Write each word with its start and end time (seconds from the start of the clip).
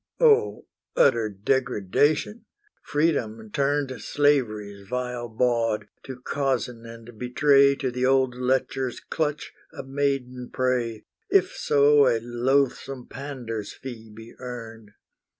O 0.19 0.65
utter 0.95 1.29
degradation! 1.29 2.45
Freedom 2.81 3.51
turned 3.51 3.91
Slavery's 4.01 4.87
vile 4.87 5.29
bawd, 5.29 5.89
to 6.05 6.19
cozen 6.19 6.87
and 6.87 7.19
betray 7.19 7.75
To 7.75 7.91
the 7.91 8.03
old 8.07 8.33
lecher's 8.33 8.99
clutch 8.99 9.53
a 9.71 9.83
maiden 9.83 10.49
prey, 10.51 11.05
If 11.29 11.51
so 11.51 12.07
a 12.07 12.19
loathsome 12.19 13.09
pander's 13.09 13.73
fee 13.73 14.09
be 14.09 14.33
earned! 14.39 14.89